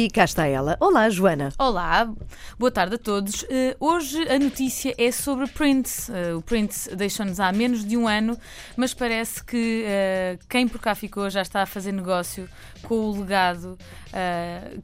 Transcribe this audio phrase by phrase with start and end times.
[0.00, 0.78] E cá está ela.
[0.80, 1.52] Olá, Joana.
[1.58, 2.10] Olá,
[2.58, 3.42] boa tarde a todos.
[3.42, 6.10] Uh, hoje a notícia é sobre Prince.
[6.10, 8.38] Uh, o Prince deixou-nos há menos de um ano,
[8.78, 12.48] mas parece que uh, quem por cá ficou já está a fazer negócio
[12.84, 13.76] com o legado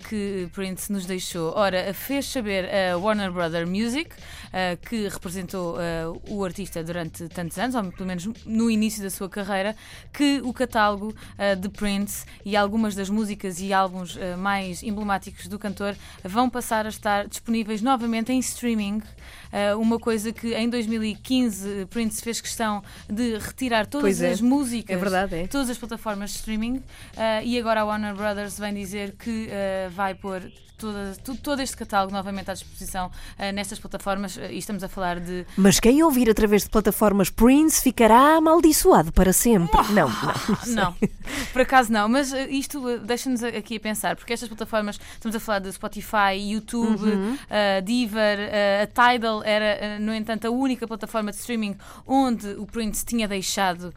[0.08, 1.52] que Prince nos deixou.
[1.56, 4.10] Ora, fez saber a Warner Brother Music,
[4.88, 5.76] que representou
[6.28, 9.74] o artista durante tantos anos, ou pelo menos no início da sua carreira,
[10.12, 11.12] que o catálogo
[11.60, 15.05] de Prince e algumas das músicas e álbuns mais emblemáticos
[15.48, 18.98] do cantor vão passar a estar disponíveis novamente em streaming.
[18.98, 24.30] Uh, uma coisa que em 2015 Prince fez questão de retirar todas é.
[24.30, 25.46] as músicas, é verdade, é.
[25.46, 29.48] todas as plataformas de streaming, uh, e agora a Warner Brothers vem dizer que
[29.94, 30.42] vai pôr
[30.76, 35.20] toda, todo este catálogo novamente à disposição uh, nestas plataformas uh, e estamos a falar
[35.20, 35.46] de.
[35.56, 39.78] Mas quem ouvir através de plataformas Prince ficará amaldiçoado para sempre.
[39.78, 40.76] Oh, não, não.
[40.76, 40.94] Não,
[41.52, 45.40] por acaso não, mas uh, isto deixa-nos aqui a pensar, porque estas plataformas, estamos a
[45.40, 47.38] falar de Spotify, YouTube, uhum.
[47.84, 48.38] Deezer,
[48.82, 53.92] a Tidal era, no entanto, a única plataforma de streaming onde o Prince tinha deixado.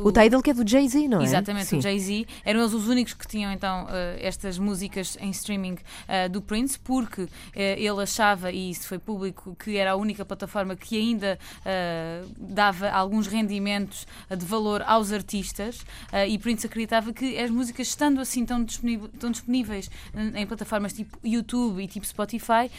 [0.00, 1.24] o, o Tidal que é do Jay-Z, não é?
[1.24, 1.78] Exatamente, Sim.
[1.78, 2.26] o Jay-Z.
[2.44, 3.86] Eram eles os únicos que tinham então
[4.20, 9.56] estas músicas em streaming uh, do Prince, porque uh, ele achava, e isso foi público,
[9.56, 15.84] que era a única plataforma que ainda uh, dava alguns rendimentos de valor aos artistas,
[16.28, 19.90] e Prince acreditava que as músicas, estando assim tão, disponíveis, tão disponíveis
[20.34, 22.70] em plataformas tipo YouTube e tipo Spotify,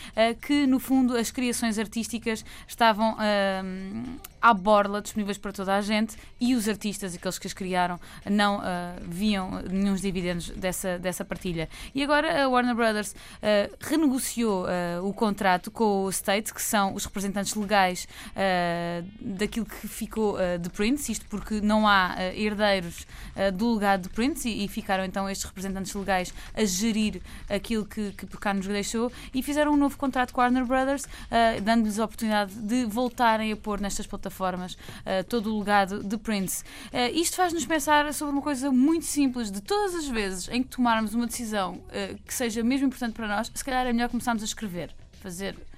[0.42, 3.16] que no fundo as criações artísticas estavam
[4.42, 8.62] à borla, disponíveis para toda a gente, e os artistas, aqueles que as criaram, não
[9.02, 11.70] viam nenhum dividendos dessa, dessa partilha.
[11.94, 16.94] E agora a Warner Brothers uh, renegociou uh, o contrato com o State, que são
[16.94, 23.06] os representantes legais uh, daquilo que ficou de Prince, isto porque não há herdeiros
[23.54, 28.12] do legado de Prince e, e, ficaram então estes representantes legais a gerir aquilo que,
[28.12, 31.06] que cá nos deixou e fizeram um novo contrato com a Warner Brothers,
[31.64, 34.31] dando-lhes a oportunidade de voltarem a pôr nestas plataformas
[35.28, 36.64] todo o legado de Prince.
[37.14, 41.14] isto faz-nos pensar sobre uma coisa muito simples, de todas as vezes em que tomarmos
[41.14, 41.82] uma decisão
[42.26, 45.71] que seja mesmo importante para nós, se calhar é melhor começarmos a escrever, fazer uh,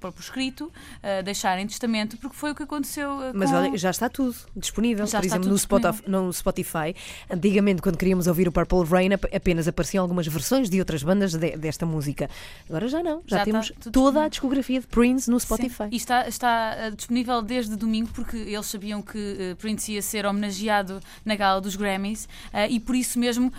[0.00, 3.10] por escrito, uh, deixar em testamento, porque foi o que aconteceu.
[3.10, 3.56] Uh, Mas com...
[3.56, 5.06] olha, já está tudo disponível.
[5.06, 6.96] Já por exemplo, no Spotify, no Spotify,
[7.28, 11.56] antigamente, quando queríamos ouvir o Purple Rain, apenas apareciam algumas versões de outras bandas de,
[11.56, 12.30] desta música.
[12.68, 15.84] Agora já não, já, já temos toda a discografia de Prince no Spotify.
[15.84, 15.88] Sim.
[15.92, 21.36] E está, está disponível desde domingo, porque eles sabiam que Prince ia ser homenageado na
[21.36, 22.28] gala dos Grammys
[22.68, 23.52] e por isso mesmo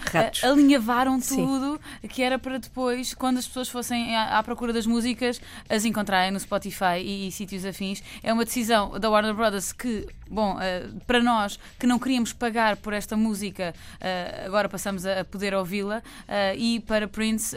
[0.44, 2.08] alinhavaram tudo, Sim.
[2.08, 6.32] que era para depois, quando as pessoas fossem à, à procura das músicas, as encontrarem
[6.32, 8.04] no Spotify e, e sítios afins.
[8.24, 12.78] É uma decisão da Warner Brothers que, bom, uh, para nós que não queríamos pagar
[12.78, 16.00] por esta música, uh, agora passamos a, a poder ouvi-la.
[16.00, 17.56] Uh, e para Prince,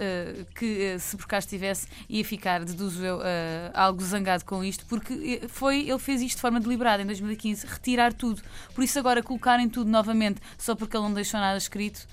[0.54, 3.20] que se por cá estivesse, ia ficar, deduzo eu,
[3.72, 8.12] algo zangado com isto, porque foi, ele fez isto de forma deliberada em 2015, retirar
[8.12, 8.42] tudo.
[8.74, 12.06] Por isso, agora colocarem tudo novamente só porque ele não deixou nada escrito.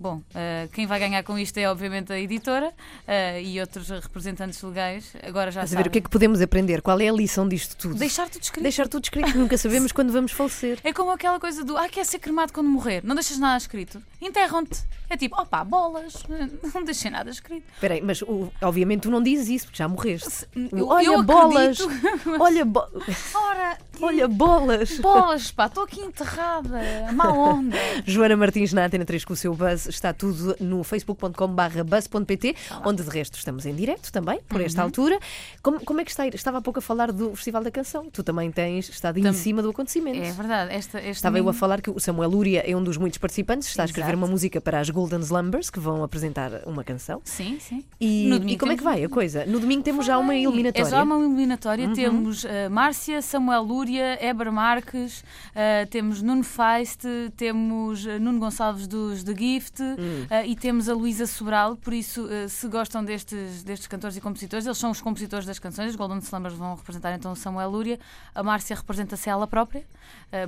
[0.00, 4.62] Bom, uh, quem vai ganhar com isto é obviamente a editora uh, e outros representantes
[4.62, 5.12] legais.
[5.24, 5.82] Agora já Mas sabem.
[5.82, 6.80] ver o que é que podemos aprender?
[6.82, 7.96] Qual é a lição disto tudo?
[7.96, 8.62] Deixar tudo escrito.
[8.62, 10.78] Deixar tudo escrito, nunca sabemos quando vamos falecer.
[10.84, 14.00] É como aquela coisa do ah, quer ser cremado quando morrer, não deixas nada escrito.
[14.20, 14.84] Enterram-te.
[15.10, 16.22] É tipo, opá, bolas,
[16.74, 17.64] não deixei nada escrito.
[17.74, 20.46] Espera aí, mas o, obviamente tu não dizes isso porque já morreste.
[20.70, 21.78] Eu, olha, eu bolas!
[22.24, 22.38] Mas...
[22.40, 22.86] Olha, bo...
[23.34, 24.98] Ora, olha, bolas!
[24.98, 26.80] Bolas, pá, estou aqui enterrada,
[27.12, 27.76] má onda.
[28.06, 32.54] Joana Martins na Antena 3 com o seu buzz, está tudo no facebook.com/barra buzz.pt,
[32.84, 34.86] onde de resto estamos em direto também, por esta uhum.
[34.86, 35.18] altura.
[35.62, 36.26] Como, como é que está?
[36.26, 38.08] Estava há pouco a falar do Festival da Canção.
[38.10, 40.20] Tu também tens estado em cima do acontecimento.
[40.20, 40.72] É verdade.
[40.72, 43.82] Esta, Estava eu a falar que o Samuel Lúria é um dos muitos participantes, está
[43.82, 44.24] a escrever Exato.
[44.24, 47.20] uma música para as Golden Slumbers, que vão apresentar uma canção.
[47.24, 47.84] Sim, sim.
[48.00, 49.44] E, e como é que vai a coisa?
[49.46, 50.14] No domingo temos vai.
[50.14, 50.86] já uma eliminatória.
[50.86, 51.86] É já uma eliminatória.
[51.86, 51.94] Uhum.
[51.94, 57.02] Temos uh, Márcia, Samuel Lúria, Eber Marques, uh, temos Nuno Feist,
[57.36, 60.26] temos uh, Nuno Gonçalves dos The Gift uhum.
[60.44, 61.76] e temos a Luísa Sobral.
[61.76, 65.90] Por isso, se gostam destes, destes cantores e compositores, eles são os compositores das canções.
[65.90, 67.98] Os Golden Slumbers vão representar então o Samuel Lúria.
[68.34, 69.84] A Márcia representa-se ela própria,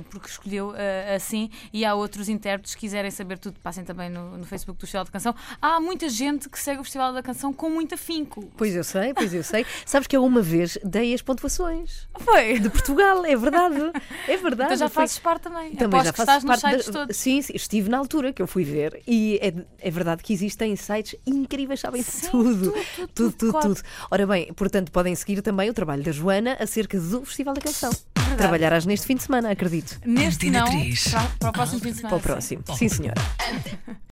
[0.09, 0.73] porque escolheu
[1.15, 1.49] assim.
[1.71, 5.05] E há outros intérpretes que quiserem saber tudo, passem também no, no Facebook do Festival
[5.05, 5.35] da Canção.
[5.61, 8.51] Há muita gente que segue o Festival da Canção com muito afinco.
[8.57, 9.65] Pois eu sei, pois eu sei.
[9.85, 12.07] Sabes que eu uma vez dei as pontuações.
[12.19, 12.59] Foi.
[12.59, 13.25] De Portugal.
[13.31, 13.91] É verdade.
[14.27, 14.73] É verdade.
[14.73, 15.71] Então já Foi- fazes parte também.
[15.75, 17.17] Também Aposto já que faço estás nos parte sites da- todos.
[17.17, 20.75] Sim, sim, estive na altura que eu fui ver e é, é verdade que existem
[20.75, 22.71] sites incríveis, sabem Sim, tudo.
[22.71, 23.67] tudo, tudo, tudo, tudo, tudo, claro.
[23.75, 23.81] tudo.
[24.09, 27.91] Ora bem, portanto, podem seguir também o trabalho da Joana acerca do Festival da Canção.
[28.37, 29.99] Trabalharás neste fim de semana, acredito.
[30.05, 30.71] Neste Antena não,
[31.11, 32.19] para, para o próximo fim de semana.
[32.19, 32.57] Para o sim.
[32.57, 32.77] próximo.
[32.77, 33.21] Sim, senhora.